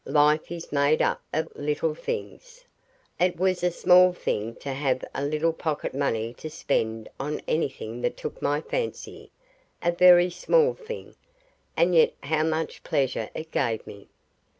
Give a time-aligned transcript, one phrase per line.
[0.03, 2.65] Life is made up of little things.
[3.19, 8.01] It was a small thing to have a little pocket money to spend on anything
[8.01, 9.29] that took my fancy
[9.79, 11.13] a very small thing,
[11.77, 14.07] and yet how much pleasure it gave me.